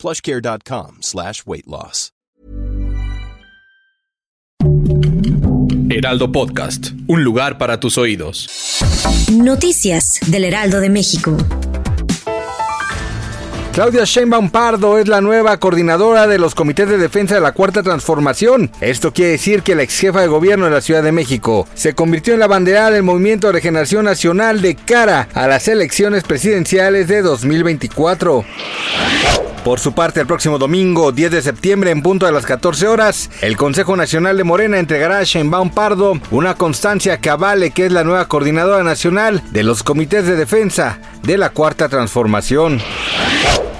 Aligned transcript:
plushcare.com 0.00 0.98
slash 1.02 1.42
weight 1.46 1.66
loss. 1.66 2.12
Heraldo 5.92 6.30
Podcast, 6.30 6.92
un 7.08 7.24
lugar 7.24 7.58
para 7.58 7.80
tus 7.80 7.98
oídos. 7.98 8.48
Noticias 9.32 10.20
del 10.28 10.44
Heraldo 10.44 10.80
de 10.80 10.88
México. 10.88 11.36
Claudia 13.72 14.04
Sheinbaum 14.04 14.50
Pardo 14.50 14.98
es 14.98 15.08
la 15.08 15.20
nueva 15.20 15.58
coordinadora 15.58 16.26
de 16.26 16.38
los 16.38 16.54
comités 16.54 16.88
de 16.88 16.98
defensa 16.98 17.36
de 17.36 17.40
la 17.40 17.52
Cuarta 17.52 17.82
Transformación. 17.82 18.70
Esto 18.80 19.12
quiere 19.12 19.32
decir 19.32 19.62
que 19.62 19.74
la 19.74 19.82
ex 19.82 19.98
jefa 19.98 20.20
de 20.20 20.26
gobierno 20.26 20.64
de 20.64 20.72
la 20.72 20.80
Ciudad 20.80 21.02
de 21.02 21.12
México 21.12 21.68
se 21.74 21.94
convirtió 21.94 22.34
en 22.34 22.40
la 22.40 22.46
bandera 22.46 22.90
del 22.90 23.02
Movimiento 23.02 23.46
de 23.46 23.54
Regeneración 23.54 24.04
Nacional 24.04 24.60
de 24.60 24.74
cara 24.74 25.28
a 25.34 25.46
las 25.46 25.68
elecciones 25.68 26.24
presidenciales 26.24 27.08
de 27.08 27.22
2024. 27.22 28.44
Por 29.64 29.78
su 29.78 29.92
parte, 29.92 30.20
el 30.20 30.26
próximo 30.26 30.58
domingo, 30.58 31.12
10 31.12 31.30
de 31.32 31.42
septiembre, 31.42 31.90
en 31.90 32.02
punto 32.02 32.24
de 32.24 32.32
las 32.32 32.46
14 32.46 32.88
horas, 32.88 33.30
el 33.42 33.58
Consejo 33.58 33.94
Nacional 33.94 34.38
de 34.38 34.44
Morena 34.44 34.78
entregará 34.78 35.18
a 35.18 35.24
Sheinbaum 35.24 35.70
Pardo 35.70 36.18
una 36.30 36.54
constancia 36.54 37.18
que 37.18 37.28
avale 37.28 37.70
que 37.70 37.84
es 37.84 37.92
la 37.92 38.02
nueva 38.02 38.26
coordinadora 38.26 38.82
nacional 38.82 39.42
de 39.50 39.62
los 39.62 39.82
comités 39.82 40.26
de 40.26 40.36
defensa 40.36 40.98
de 41.22 41.36
la 41.36 41.50
Cuarta 41.50 41.90
Transformación. 41.90 42.80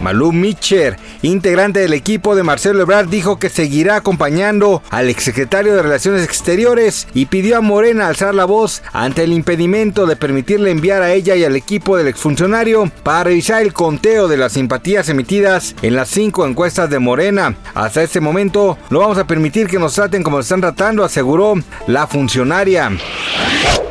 Malú 0.00 0.32
Mitcher, 0.32 0.96
integrante 1.22 1.80
del 1.80 1.92
equipo 1.92 2.34
de 2.34 2.42
Marcelo 2.42 2.80
Ebrard, 2.82 3.08
dijo 3.08 3.38
que 3.38 3.48
seguirá 3.48 3.96
acompañando 3.96 4.82
al 4.90 5.08
exsecretario 5.08 5.74
de 5.74 5.82
Relaciones 5.82 6.24
Exteriores 6.24 7.06
y 7.14 7.26
pidió 7.26 7.58
a 7.58 7.60
Morena 7.60 8.08
alzar 8.08 8.34
la 8.34 8.44
voz 8.44 8.82
ante 8.92 9.24
el 9.24 9.32
impedimento 9.32 10.06
de 10.06 10.16
permitirle 10.16 10.70
enviar 10.70 11.02
a 11.02 11.12
ella 11.12 11.36
y 11.36 11.44
al 11.44 11.56
equipo 11.56 11.96
del 11.96 12.08
exfuncionario 12.08 12.90
para 13.02 13.24
revisar 13.24 13.62
el 13.62 13.72
conteo 13.72 14.28
de 14.28 14.36
las 14.36 14.52
simpatías 14.52 15.08
emitidas 15.08 15.74
en 15.82 15.96
las 15.96 16.08
cinco 16.08 16.46
encuestas 16.46 16.88
de 16.90 16.98
Morena. 16.98 17.54
Hasta 17.74 18.02
este 18.02 18.20
momento 18.20 18.78
no 18.90 19.00
vamos 19.00 19.18
a 19.18 19.26
permitir 19.26 19.66
que 19.66 19.78
nos 19.78 19.94
traten 19.94 20.22
como 20.22 20.40
están 20.40 20.60
tratando, 20.60 21.04
aseguró 21.04 21.54
la 21.86 22.06
funcionaria. 22.06 22.90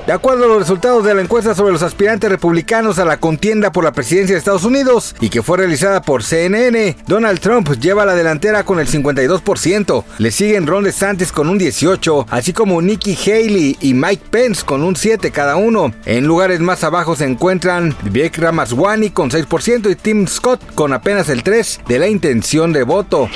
De 0.09 0.15
acuerdo 0.15 0.45
a 0.45 0.47
los 0.47 0.57
resultados 0.57 1.05
de 1.05 1.13
la 1.13 1.21
encuesta 1.21 1.53
sobre 1.53 1.71
los 1.71 1.83
aspirantes 1.83 2.31
republicanos 2.31 2.97
a 2.97 3.05
la 3.05 3.19
contienda 3.19 3.71
por 3.71 3.83
la 3.83 3.91
presidencia 3.91 4.33
de 4.33 4.39
Estados 4.39 4.63
Unidos 4.63 5.15
y 5.21 5.29
que 5.29 5.43
fue 5.43 5.59
realizada 5.59 6.01
por 6.01 6.23
CNN, 6.23 6.97
Donald 7.05 7.39
Trump 7.39 7.69
lleva 7.79 8.07
la 8.07 8.15
delantera 8.15 8.63
con 8.63 8.79
el 8.79 8.87
52%. 8.87 10.03
Le 10.17 10.31
siguen 10.31 10.65
Ron 10.65 10.85
DeSantis 10.85 11.31
con 11.31 11.47
un 11.47 11.59
18%, 11.59 12.25
así 12.31 12.53
como 12.53 12.81
Nikki 12.81 13.15
Haley 13.15 13.77
y 13.81 13.93
Mike 13.93 14.23
Pence 14.31 14.65
con 14.65 14.81
un 14.81 14.95
7% 14.95 15.31
cada 15.31 15.57
uno. 15.57 15.93
En 16.05 16.25
lugares 16.25 16.59
más 16.59 16.83
abajo 16.83 17.15
se 17.15 17.25
encuentran 17.25 17.95
Vivek 18.01 18.39
Ramaswamy 18.39 19.11
con 19.11 19.29
6% 19.29 19.91
y 19.91 19.95
Tim 19.95 20.25
Scott 20.25 20.73
con 20.73 20.91
apenas 20.91 21.29
el 21.29 21.43
3% 21.43 21.85
de 21.85 21.99
la 21.99 22.07
intención 22.07 22.73
de 22.73 22.81
voto. 22.81 23.29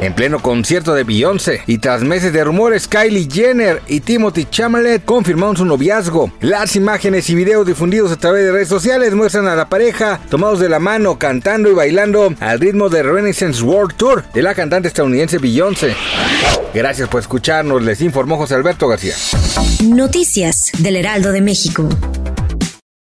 En 0.00 0.14
pleno 0.14 0.40
concierto 0.40 0.94
de 0.94 1.02
Beyoncé 1.02 1.62
y 1.66 1.78
tras 1.78 2.02
meses 2.02 2.32
de 2.32 2.44
rumores, 2.44 2.86
Kylie 2.86 3.28
Jenner 3.30 3.82
y 3.88 4.00
Timothy 4.00 4.46
Chalamet 4.48 5.04
confirmaron 5.04 5.56
su 5.56 5.64
noviazgo. 5.80 6.30
Las 6.40 6.76
imágenes 6.76 7.30
y 7.30 7.34
videos 7.34 7.66
difundidos 7.66 8.12
a 8.12 8.16
través 8.16 8.44
de 8.44 8.52
redes 8.52 8.68
sociales 8.68 9.14
muestran 9.14 9.48
a 9.48 9.56
la 9.56 9.68
pareja 9.68 10.20
tomados 10.28 10.60
de 10.60 10.68
la 10.68 10.78
mano, 10.78 11.18
cantando 11.18 11.70
y 11.70 11.74
bailando 11.74 12.34
al 12.40 12.60
ritmo 12.60 12.90
de 12.90 13.02
Renaissance 13.02 13.62
World 13.62 13.94
Tour 13.96 14.24
de 14.34 14.42
la 14.42 14.54
cantante 14.54 14.88
estadounidense 14.88 15.38
Beyoncé. 15.38 15.94
Gracias 16.74 17.08
por 17.08 17.20
escucharnos, 17.20 17.82
les 17.82 18.00
informó 18.02 18.36
José 18.36 18.54
Alberto 18.54 18.88
García. 18.88 19.14
Noticias 19.82 20.70
del 20.78 20.96
Heraldo 20.96 21.32
de 21.32 21.40
México. 21.40 21.88